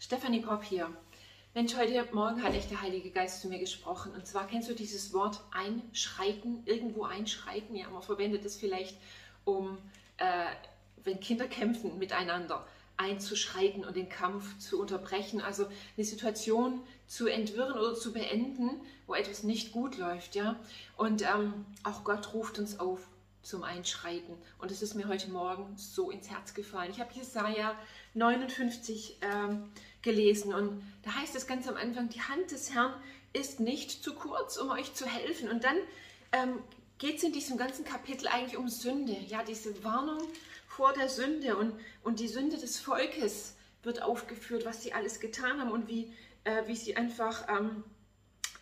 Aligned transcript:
Stefanie 0.00 0.40
Popp 0.40 0.62
hier. 0.62 0.88
Mensch, 1.54 1.76
heute 1.76 2.06
Morgen 2.12 2.40
hat 2.44 2.54
echt 2.54 2.70
der 2.70 2.82
Heilige 2.82 3.10
Geist 3.10 3.40
zu 3.40 3.48
mir 3.48 3.58
gesprochen. 3.58 4.12
Und 4.14 4.28
zwar 4.28 4.46
kennst 4.46 4.68
du 4.70 4.74
dieses 4.74 5.12
Wort 5.12 5.40
einschreiten, 5.50 6.62
irgendwo 6.66 7.02
einschreiten. 7.02 7.74
Ja, 7.74 7.90
man 7.90 8.02
verwendet 8.02 8.44
es 8.44 8.56
vielleicht, 8.56 8.96
um, 9.44 9.76
äh, 10.18 10.46
wenn 11.02 11.18
Kinder 11.18 11.48
kämpfen 11.48 11.98
miteinander, 11.98 12.64
einzuschreiten 12.96 13.84
und 13.84 13.96
den 13.96 14.08
Kampf 14.08 14.56
zu 14.58 14.80
unterbrechen. 14.80 15.40
Also 15.40 15.66
eine 15.96 16.06
Situation 16.06 16.80
zu 17.08 17.26
entwirren 17.26 17.76
oder 17.76 17.96
zu 17.96 18.12
beenden, 18.12 18.80
wo 19.08 19.14
etwas 19.14 19.42
nicht 19.42 19.72
gut 19.72 19.98
läuft. 19.98 20.36
Ja, 20.36 20.54
und 20.96 21.22
ähm, 21.22 21.66
auch 21.82 22.04
Gott 22.04 22.34
ruft 22.34 22.60
uns 22.60 22.78
auf 22.78 23.00
zum 23.42 23.64
Einschreiten. 23.64 24.36
Und 24.58 24.70
es 24.70 24.82
ist 24.82 24.94
mir 24.94 25.08
heute 25.08 25.30
Morgen 25.30 25.76
so 25.76 26.10
ins 26.10 26.30
Herz 26.30 26.54
gefallen. 26.54 26.90
Ich 26.90 27.00
habe 27.00 27.12
Jesaja 27.14 27.74
59 28.14 29.18
ähm, 29.22 29.70
gelesen 30.02 30.54
und 30.54 30.82
da 31.02 31.14
heißt 31.14 31.34
es 31.34 31.46
ganz 31.46 31.68
am 31.68 31.76
Anfang: 31.76 32.08
Die 32.08 32.22
Hand 32.22 32.50
des 32.50 32.74
Herrn 32.74 32.94
ist 33.32 33.60
nicht 33.60 34.02
zu 34.02 34.14
kurz, 34.14 34.56
um 34.56 34.70
euch 34.70 34.94
zu 34.94 35.06
helfen. 35.06 35.48
Und 35.50 35.64
dann 35.64 35.76
ähm, 36.32 36.58
geht 36.98 37.18
es 37.18 37.22
in 37.22 37.32
diesem 37.32 37.56
ganzen 37.56 37.84
Kapitel 37.84 38.28
eigentlich 38.28 38.56
um 38.56 38.68
Sünde. 38.68 39.16
Ja, 39.28 39.42
diese 39.42 39.84
Warnung 39.84 40.18
vor 40.66 40.92
der 40.92 41.08
Sünde 41.08 41.56
und, 41.56 41.72
und 42.02 42.20
die 42.20 42.28
Sünde 42.28 42.56
des 42.56 42.78
Volkes 42.78 43.54
wird 43.82 44.02
aufgeführt, 44.02 44.64
was 44.64 44.82
sie 44.82 44.92
alles 44.92 45.20
getan 45.20 45.60
haben 45.60 45.70
und 45.70 45.88
wie, 45.88 46.12
äh, 46.44 46.66
wie 46.66 46.76
sie 46.76 46.96
einfach, 46.96 47.48
ähm, 47.48 47.84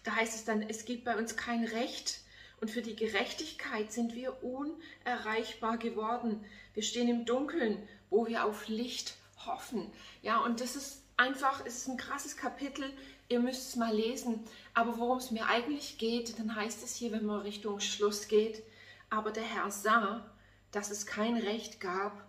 da 0.04 0.16
heißt 0.16 0.34
es 0.34 0.44
dann, 0.44 0.62
es 0.62 0.84
gibt 0.84 1.04
bei 1.04 1.16
uns 1.16 1.36
kein 1.36 1.64
Recht 1.64 2.20
und 2.60 2.70
für 2.70 2.82
die 2.82 2.96
Gerechtigkeit 2.96 3.92
sind 3.92 4.14
wir 4.14 4.42
unerreichbar 4.42 5.78
geworden. 5.78 6.44
Wir 6.74 6.82
stehen 6.82 7.08
im 7.08 7.24
Dunkeln, 7.24 7.86
wo 8.08 8.26
wir 8.26 8.44
auf 8.44 8.68
Licht 8.68 9.14
hoffen. 9.44 9.90
Ja, 10.22 10.38
und 10.38 10.60
das 10.60 10.76
ist 10.76 11.02
einfach, 11.16 11.64
es 11.64 11.78
ist 11.78 11.88
ein 11.88 11.96
krasses 11.96 12.36
Kapitel. 12.36 12.92
Ihr 13.28 13.40
müsst 13.40 13.68
es 13.68 13.76
mal 13.76 13.94
lesen. 13.94 14.44
Aber 14.74 14.98
worum 14.98 15.18
es 15.18 15.30
mir 15.30 15.46
eigentlich 15.46 15.98
geht, 15.98 16.38
dann 16.38 16.54
heißt 16.54 16.82
es 16.82 16.94
hier, 16.94 17.12
wenn 17.12 17.26
man 17.26 17.40
Richtung 17.40 17.80
Schluss 17.80 18.28
geht, 18.28 18.62
aber 19.10 19.30
der 19.30 19.44
Herr 19.44 19.70
sah, 19.70 20.28
dass 20.72 20.90
es 20.90 21.06
kein 21.06 21.36
Recht 21.36 21.80
gab 21.80 22.26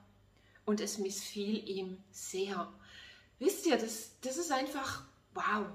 und 0.65 0.79
es 0.79 0.97
missfiel 0.97 1.67
ihm 1.67 1.97
sehr. 2.11 2.71
Wisst 3.39 3.65
ihr, 3.65 3.77
das, 3.77 4.11
das 4.21 4.37
ist 4.37 4.51
einfach, 4.51 5.03
wow, 5.33 5.65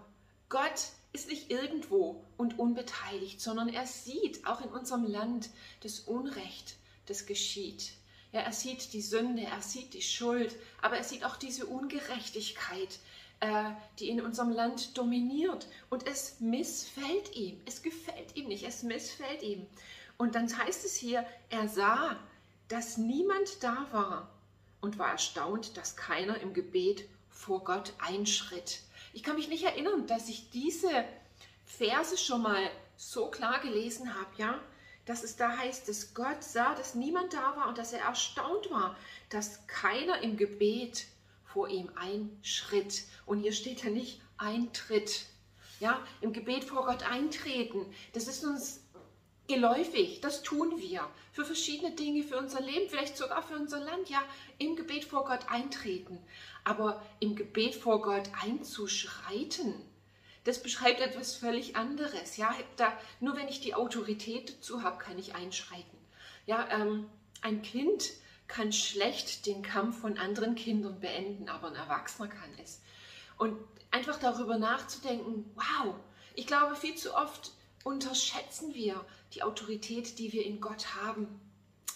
Gott 0.48 0.88
ist 1.12 1.28
nicht 1.28 1.50
irgendwo 1.50 2.24
und 2.36 2.58
unbeteiligt, 2.58 3.41
sondern 3.41 3.69
er 3.69 3.86
sieht 3.86 4.47
auch 4.47 4.60
in 4.60 4.69
unserem 4.69 5.04
Land 5.04 5.50
das 5.80 6.00
Unrecht, 6.00 6.76
das 7.06 7.26
geschieht. 7.26 7.92
Ja, 8.33 8.41
er 8.41 8.52
sieht 8.52 8.92
die 8.94 9.02
Sünde, 9.02 9.42
er 9.42 9.61
sieht 9.61 9.92
die 9.92 10.02
Schuld, 10.02 10.56
aber 10.80 10.97
er 10.97 11.05
sieht 11.05 11.25
auch 11.25 11.36
diese 11.36 11.66
Ungerechtigkeit, 11.66 12.98
äh, 13.41 13.70
die 13.98 14.08
in 14.08 14.22
unserem 14.22 14.50
Land 14.50 14.97
dominiert. 14.97 15.66
Und 15.91 16.06
es 16.06 16.41
missfällt 16.41 17.36
ihm, 17.36 17.60
es 17.66 17.83
gefällt 17.83 18.34
ihm 18.34 18.48
nicht, 18.48 18.64
es 18.64 18.83
missfällt 18.83 19.42
ihm. 19.42 19.66
Und 20.16 20.34
dann 20.34 20.56
heißt 20.56 20.84
es 20.84 20.97
hier, 20.97 21.27
er 21.50 21.69
sah, 21.69 22.16
dass 22.69 22.97
niemand 22.97 23.62
da 23.62 23.86
war 23.92 24.30
und 24.80 24.98
war 24.98 25.10
erstaunt, 25.10 25.77
dass 25.77 25.97
keiner 25.97 26.41
im 26.41 26.55
Gebet 26.55 27.06
vor 27.28 27.64
Gott 27.64 27.92
einschritt. 27.98 28.80
Ich 29.12 29.22
kann 29.22 29.36
mich 29.36 29.48
nicht 29.48 29.64
erinnern, 29.64 30.06
dass 30.06 30.28
ich 30.28 30.48
diese 30.50 31.05
Verse 31.66 32.16
schon 32.16 32.42
mal 32.42 32.70
so 32.97 33.30
klar 33.30 33.60
gelesen 33.60 34.14
habe, 34.14 34.30
ja, 34.38 34.58
dass 35.05 35.25
es 35.25 35.36
da 35.36 35.56
heißt, 35.56 35.89
dass 35.89 36.14
Gott 36.14 36.42
sah, 36.42 36.75
dass 36.75 36.95
niemand 36.95 37.33
da 37.33 37.56
war 37.56 37.69
und 37.69 37.78
dass 37.78 37.92
er 37.92 38.00
erstaunt 38.00 38.70
war, 38.70 38.97
dass 39.31 39.67
keiner 39.67 40.20
im 40.22 40.36
Gebet 40.36 41.06
vor 41.44 41.69
ihm 41.69 41.91
einschritt. 41.97 43.05
Und 43.27 43.41
hier 43.41 43.53
steht 43.53 43.84
ja 43.84 43.91
nicht 43.91 44.20
Eintritt. 44.39 45.27
Ja, 45.81 46.00
im 46.20 46.33
Gebet 46.33 46.64
vor 46.64 46.86
Gott 46.86 47.03
eintreten. 47.03 47.84
Das 48.12 48.28
ist 48.28 48.44
uns 48.44 48.82
geläufig, 49.49 50.21
das 50.21 50.43
tun 50.43 50.78
wir 50.78 51.09
für 51.32 51.44
verschiedene 51.44 51.93
Dinge, 51.93 52.22
für 52.22 52.38
unser 52.38 52.60
Leben, 52.60 52.88
vielleicht 52.88 53.16
sogar 53.16 53.43
für 53.43 53.56
unser 53.56 53.81
Land, 53.81 54.09
ja, 54.09 54.22
im 54.59 54.76
Gebet 54.76 55.05
vor 55.05 55.25
Gott 55.25 55.49
eintreten. 55.49 56.19
Aber 56.65 57.03
im 57.19 57.34
Gebet 57.34 57.75
vor 57.75 58.00
Gott 58.03 58.31
einzuschreiten, 58.41 59.75
das 60.44 60.62
beschreibt 60.62 61.00
etwas 61.00 61.34
völlig 61.34 61.76
anderes. 61.76 62.36
Ja, 62.36 62.54
da, 62.76 62.92
nur 63.20 63.36
wenn 63.36 63.48
ich 63.48 63.60
die 63.60 63.75
Autorität 63.75 64.56
dazu 64.56 64.82
habe, 64.82 64.98
kann 64.98 65.19
ich 65.19 65.34
einschreiten. 65.34 65.98
Ja, 66.47 66.69
ähm, 66.70 67.08
ein 67.42 67.62
Kind 67.62 68.10
kann 68.48 68.72
schlecht 68.72 69.47
den 69.47 69.62
Kampf 69.62 70.00
von 70.00 70.19
anderen 70.19 70.54
Kindern 70.54 71.00
beenden, 71.00 71.48
aber 71.48 71.69
ein 71.69 71.75
Erwachsener 71.75 72.28
kann 72.28 72.50
es. 72.62 72.81
Und 73.38 73.56
einfach 73.91 74.19
darüber 74.19 74.58
nachzudenken, 74.58 75.50
wow, 75.54 75.94
ich 76.34 76.47
glaube, 76.47 76.76
viel 76.76 76.97
zu 76.97 77.14
oft 77.14 77.52
unterschätzen 77.84 78.75
wir 78.75 79.04
die 79.34 79.42
Autorität, 79.42 80.19
die 80.19 80.32
wir 80.32 80.44
in 80.44 80.60
Gott 80.60 80.94
haben. 81.02 81.41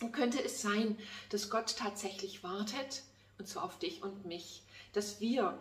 Und 0.01 0.13
könnte 0.13 0.43
es 0.43 0.61
sein, 0.61 0.99
dass 1.31 1.49
Gott 1.49 1.77
tatsächlich 1.79 2.43
wartet, 2.43 3.03
und 3.39 3.49
zwar 3.49 3.65
auf 3.65 3.79
dich 3.79 4.03
und 4.03 4.27
mich, 4.27 4.63
dass 4.93 5.21
wir 5.21 5.59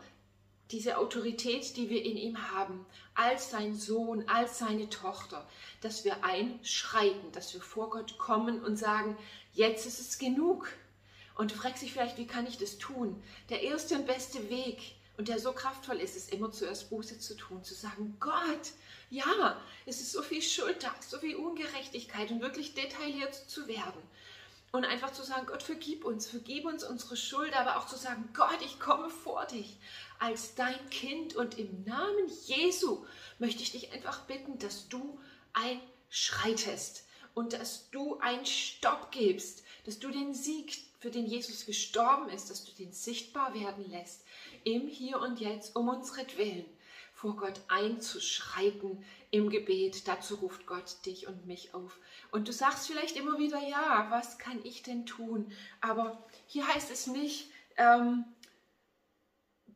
diese 0.72 0.98
Autorität, 0.98 1.78
die 1.78 1.90
wir 1.90 2.04
in 2.04 2.18
ihm 2.18 2.52
haben, 2.52 2.86
als 3.14 3.52
sein 3.52 3.76
Sohn, 3.76 4.28
als 4.28 4.60
seine 4.60 4.90
Tochter, 4.90 5.48
dass 5.82 6.04
wir 6.04 6.24
einschreiten, 6.24 7.32
dass 7.32 7.54
wir 7.54 7.62
vor 7.62 7.90
Gott 7.90 8.18
kommen 8.18 8.64
und 8.64 8.78
sagen, 8.78 9.18
jetzt 9.54 9.86
ist 9.86 10.00
es 10.00 10.18
genug. 10.18 10.68
Und 11.36 11.52
du 11.52 11.56
fragst 11.56 11.84
dich 11.84 11.94
vielleicht, 11.94 12.18
wie 12.18 12.28
kann 12.28 12.48
ich 12.48 12.58
das 12.58 12.78
tun? 12.78 13.22
Der 13.50 13.62
erste 13.62 13.96
und 13.96 14.08
beste 14.08 14.50
Weg, 14.50 14.96
und 15.18 15.30
der 15.30 15.40
so 15.40 15.54
kraftvoll 15.54 15.98
ist, 15.98 16.16
ist 16.16 16.34
immer 16.34 16.52
zuerst 16.52 16.90
Buße 16.90 17.20
zu 17.20 17.36
tun, 17.36 17.64
zu 17.64 17.74
sagen, 17.74 18.18
Gott, 18.20 18.72
ja, 19.10 19.62
es 19.86 20.02
ist 20.02 20.12
so 20.12 20.22
viel 20.22 20.42
Schuld 20.42 20.84
da, 20.84 20.94
so 21.00 21.20
viel 21.20 21.36
Ungerechtigkeit 21.36 22.32
und 22.32 22.42
wirklich 22.42 22.74
detailliert 22.74 23.34
zu 23.34 23.68
werden. 23.68 24.02
Und 24.76 24.84
einfach 24.84 25.14
zu 25.14 25.24
sagen, 25.24 25.46
Gott, 25.46 25.64
vergib 25.64 26.04
uns, 26.04 26.28
vergib 26.28 26.66
uns 26.66 26.84
unsere 26.84 27.16
Schuld, 27.16 27.58
aber 27.58 27.78
auch 27.78 27.88
zu 27.88 27.96
sagen, 27.96 28.28
Gott, 28.34 28.60
ich 28.60 28.78
komme 28.78 29.10
vor 29.10 29.46
dich. 29.46 29.78
Als 30.20 30.54
dein 30.56 30.90
Kind 30.90 31.34
und 31.34 31.58
im 31.58 31.86
Namen 31.86 32.28
Jesu 32.44 33.06
möchte 33.40 33.64
ich 33.64 33.72
dich 33.72 33.94
einfach 33.94 34.24
bitten, 34.24 34.60
dass 34.60 34.90
du 34.90 35.18
einschreitest 35.54 37.06
und 37.34 37.54
dass 37.54 37.90
du 37.92 38.20
einen 38.20 38.46
Stopp 38.46 39.14
gibst, 39.14 39.64
dass 39.86 40.00
du 40.00 40.10
den 40.12 40.34
Sieg, 40.34 40.78
für 41.00 41.10
den 41.10 41.26
Jesus 41.26 41.66
gestorben 41.66 42.28
ist, 42.28 42.50
dass 42.50 42.66
du 42.66 42.74
den 42.74 42.92
sichtbar 42.92 43.54
werden 43.54 43.90
lässt 43.90 44.26
im 44.66 44.90
Hier 44.90 45.22
und 45.22 45.40
Jetzt 45.40 45.74
um 45.78 45.88
Willen 45.88 46.66
vor 47.26 47.38
Gott 47.38 47.60
einzuschreiten 47.70 49.04
im 49.32 49.50
Gebet. 49.50 50.08
Dazu 50.08 50.36
ruft 50.36 50.68
Gott 50.68 51.04
dich 51.08 51.26
und 51.26 51.48
mich 51.48 51.74
auf. 51.74 51.98
Und 52.32 52.48
du 52.48 52.54
sagst 52.54 52.86
vielleicht 52.86 53.16
immer 53.16 53.40
wieder, 53.40 53.68
ja, 53.68 54.06
was 54.12 54.38
kann 54.38 54.60
ich 54.64 54.84
denn 54.84 55.08
tun? 55.08 55.52
Aber 55.82 56.24
hier 56.46 56.68
heißt 56.68 56.92
es 56.92 57.08
nicht, 57.08 57.50
ähm, 57.78 58.26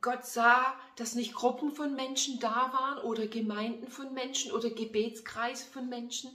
Gott 0.00 0.24
sah, 0.24 0.78
dass 0.94 1.16
nicht 1.16 1.34
Gruppen 1.34 1.72
von 1.72 1.96
Menschen 1.96 2.38
da 2.38 2.72
waren 2.72 2.98
oder 3.04 3.26
Gemeinden 3.26 3.88
von 3.88 4.14
Menschen 4.14 4.52
oder 4.52 4.70
Gebetskreise 4.70 5.66
von 5.66 5.88
Menschen, 5.88 6.30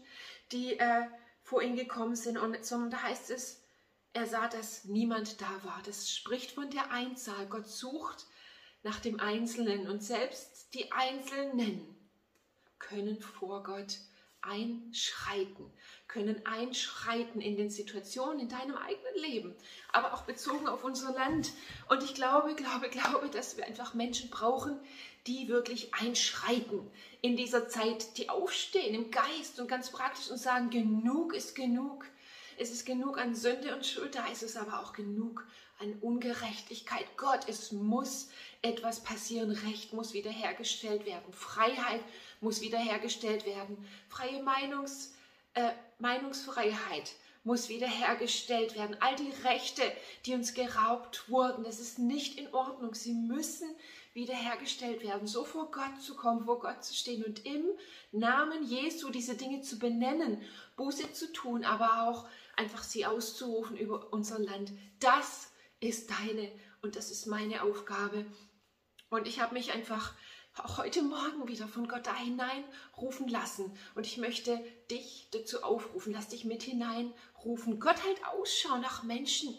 die 0.52 0.78
äh, 0.78 1.06
vor 1.44 1.62
ihn 1.62 1.78
gekommen 1.78 2.18
sind, 2.18 2.38
und, 2.38 2.66
sondern 2.66 2.90
da 2.90 3.04
heißt 3.04 3.32
es, 3.32 3.64
er 4.12 4.28
sah, 4.28 4.50
dass 4.50 4.84
niemand 4.84 5.40
da 5.40 5.64
war. 5.64 5.82
Das 5.86 6.12
spricht 6.12 6.52
von 6.52 6.70
der 6.72 6.92
Einzahl. 6.92 7.48
Gott 7.48 7.68
sucht 7.68 8.26
nach 8.86 9.00
dem 9.00 9.20
Einzelnen 9.20 9.88
und 9.88 10.04
selbst 10.04 10.72
die 10.76 10.92
Einzelnen 10.92 11.82
können 12.78 13.20
vor 13.20 13.64
Gott 13.64 13.98
einschreiten, 14.42 15.74
können 16.08 16.46
einschreiten 16.46 17.42
in 17.42 17.58
den 17.58 17.72
Situationen 17.72 18.40
in 18.40 18.48
deinem 18.48 18.76
eigenen 18.76 19.16
Leben, 19.16 19.56
aber 19.92 20.14
auch 20.14 20.22
bezogen 20.22 20.68
auf 20.68 20.84
unser 20.84 21.14
Land. 21.14 21.52
Und 21.90 22.04
ich 22.04 22.14
glaube, 22.14 22.54
glaube, 22.54 22.90
glaube, 22.90 23.28
dass 23.30 23.58
wir 23.58 23.66
einfach 23.66 23.96
Menschen 23.96 24.30
brauchen, 24.30 24.80
die 25.26 25.48
wirklich 25.48 25.96
einschreiten 25.96 26.88
in 27.24 27.36
dieser 27.36 27.68
Zeit, 27.68 28.20
die 28.20 28.30
aufstehen 28.30 28.94
im 28.94 29.10
Geist 29.10 29.60
und 29.60 29.68
ganz 29.68 29.90
praktisch 29.90 30.30
und 30.30 30.38
sagen, 30.38 30.70
genug 30.70 31.34
ist 31.34 31.56
genug. 31.56 32.06
Es 32.60 32.70
ist 32.70 32.86
genug 32.86 33.18
an 33.18 33.34
Sünde 33.34 33.76
und 33.76 33.84
Schuld, 33.84 34.14
da 34.14 34.28
ist 34.28 34.44
es 34.44 34.56
aber 34.56 34.80
auch 34.80 34.94
genug 34.94 35.44
an 35.80 35.94
Ungerechtigkeit. 36.02 37.06
Gott, 37.18 37.48
es 37.48 37.72
muss 37.72 38.30
etwas 38.62 39.04
passieren. 39.04 39.52
Recht 39.52 39.94
muss 39.94 40.14
wiederhergestellt 40.14 41.06
werden. 41.06 41.34
Freiheit 41.34 42.02
muss 42.42 42.62
wiederhergestellt 42.62 43.46
werden. 43.46 43.78
Freie 44.10 44.42
Meinungs, 44.44 45.14
äh, 45.54 45.72
Meinungsfreiheit 46.00 47.14
muss 47.44 47.70
wiederhergestellt 47.70 48.76
werden. 48.76 48.98
All 49.00 49.16
die 49.16 49.32
Rechte, 49.44 49.84
die 50.26 50.34
uns 50.34 50.54
geraubt 50.54 51.30
wurden, 51.30 51.64
das 51.64 51.80
ist 51.80 52.00
nicht 52.00 52.40
in 52.40 52.52
Ordnung. 52.54 52.96
Sie 52.96 53.14
müssen 53.14 53.68
wiederhergestellt 54.14 55.04
werden, 55.04 55.28
so 55.28 55.44
vor 55.44 55.70
Gott 55.72 56.02
zu 56.02 56.16
kommen, 56.16 56.46
vor 56.46 56.60
Gott 56.60 56.84
zu 56.84 56.96
stehen 56.96 57.24
und 57.24 57.46
im 57.46 57.66
Namen 58.12 58.64
Jesu 58.64 59.10
diese 59.10 59.36
Dinge 59.36 59.62
zu 59.62 59.78
benennen, 59.78 60.42
Buße 60.78 61.12
zu 61.12 61.32
tun, 61.34 61.66
aber 61.66 62.08
auch 62.08 62.26
einfach 62.56 62.82
sie 62.82 63.06
auszurufen 63.06 63.78
über 63.78 64.12
unser 64.12 64.40
Land. 64.40 64.72
Das 65.00 65.52
ist 65.86 66.10
deine 66.10 66.52
und 66.82 66.96
das 66.96 67.12
ist 67.12 67.26
meine 67.26 67.64
Aufgabe. 67.64 68.26
Und 69.10 69.28
ich 69.28 69.40
habe 69.40 69.54
mich 69.54 69.72
einfach 69.72 70.14
auch 70.58 70.78
heute 70.78 71.02
Morgen 71.02 71.48
wieder 71.48 71.68
von 71.68 71.88
Gott 71.88 72.08
da 72.08 72.16
hineinrufen 72.16 73.28
lassen. 73.28 73.78
Und 73.94 74.06
ich 74.06 74.18
möchte 74.18 74.60
dich 74.90 75.30
dazu 75.32 75.64
aufrufen, 75.64 76.14
lass 76.14 76.30
dich 76.30 76.46
mit 76.46 76.64
hineinrufen. 76.64 77.80
Gott 77.80 78.04
hält 78.04 78.26
Ausschau 78.26 78.78
nach 78.78 79.04
Menschen 79.04 79.58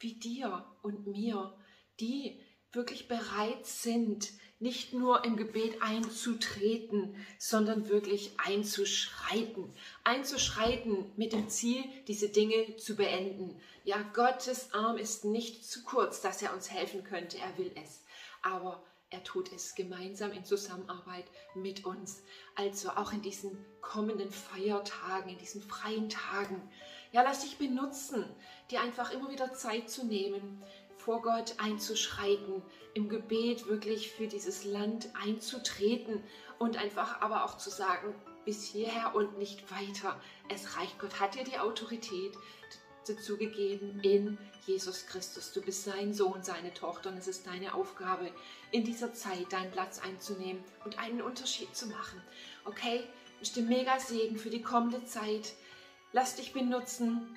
wie 0.00 0.14
dir 0.14 0.66
und 0.82 1.06
mir, 1.06 1.56
die 2.00 2.40
wirklich 2.74 3.08
bereit 3.08 3.66
sind, 3.66 4.30
nicht 4.60 4.94
nur 4.94 5.24
im 5.24 5.36
Gebet 5.36 5.82
einzutreten, 5.82 7.14
sondern 7.38 7.88
wirklich 7.88 8.32
einzuschreiten. 8.38 9.70
Einzuschreiten 10.04 11.12
mit 11.16 11.32
dem 11.32 11.48
Ziel, 11.48 11.84
diese 12.06 12.28
Dinge 12.28 12.76
zu 12.76 12.96
beenden. 12.96 13.60
Ja, 13.84 14.00
Gottes 14.14 14.72
Arm 14.72 14.96
ist 14.96 15.24
nicht 15.24 15.64
zu 15.64 15.82
kurz, 15.82 16.22
dass 16.22 16.40
er 16.40 16.54
uns 16.54 16.70
helfen 16.70 17.04
könnte. 17.04 17.36
Er 17.38 17.58
will 17.58 17.72
es. 17.74 18.04
Aber 18.42 18.82
er 19.10 19.22
tut 19.22 19.52
es 19.52 19.74
gemeinsam 19.74 20.32
in 20.32 20.44
Zusammenarbeit 20.44 21.26
mit 21.54 21.84
uns. 21.84 22.22
Also 22.56 22.90
auch 22.90 23.12
in 23.12 23.22
diesen 23.22 23.64
kommenden 23.80 24.30
Feiertagen, 24.30 25.30
in 25.30 25.38
diesen 25.38 25.62
freien 25.62 26.08
Tagen. 26.08 26.68
Ja, 27.12 27.22
lass 27.22 27.42
dich 27.42 27.58
benutzen, 27.58 28.24
dir 28.70 28.80
einfach 28.80 29.12
immer 29.12 29.30
wieder 29.30 29.52
Zeit 29.52 29.88
zu 29.88 30.04
nehmen, 30.04 30.64
vor 31.04 31.22
Gott 31.22 31.54
einzuschreiten, 31.58 32.62
im 32.94 33.08
Gebet 33.08 33.66
wirklich 33.66 34.10
für 34.10 34.26
dieses 34.26 34.64
Land 34.64 35.08
einzutreten 35.22 36.22
und 36.58 36.78
einfach 36.78 37.20
aber 37.20 37.44
auch 37.44 37.58
zu 37.58 37.70
sagen, 37.70 38.14
bis 38.44 38.64
hierher 38.64 39.14
und 39.14 39.38
nicht 39.38 39.70
weiter. 39.70 40.20
Es 40.48 40.76
reicht. 40.76 40.98
Gott 40.98 41.20
hat 41.20 41.34
dir 41.34 41.44
die 41.44 41.58
Autorität 41.58 42.32
dazu 43.06 43.36
gegeben 43.36 44.00
in 44.02 44.38
Jesus 44.66 45.06
Christus. 45.06 45.52
Du 45.52 45.60
bist 45.60 45.84
sein 45.84 46.14
Sohn, 46.14 46.42
seine 46.42 46.72
Tochter 46.72 47.10
und 47.10 47.18
es 47.18 47.28
ist 47.28 47.46
deine 47.46 47.74
Aufgabe, 47.74 48.30
in 48.70 48.84
dieser 48.84 49.12
Zeit 49.12 49.52
deinen 49.52 49.70
Platz 49.72 49.98
einzunehmen 49.98 50.62
und 50.84 50.98
einen 50.98 51.20
Unterschied 51.20 51.74
zu 51.76 51.86
machen. 51.86 52.22
Okay? 52.64 53.04
Wünsche 53.38 53.54
dir 53.54 53.62
mega 53.62 53.98
Segen 53.98 54.38
für 54.38 54.50
die 54.50 54.62
kommende 54.62 55.04
Zeit. 55.04 55.52
Lass 56.12 56.36
dich 56.36 56.52
benutzen 56.52 57.36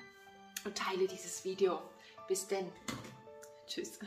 und 0.64 0.78
teile 0.78 1.06
dieses 1.06 1.44
Video. 1.44 1.82
Bis 2.28 2.46
denn. 2.46 2.70
Tschüss. 3.68 3.98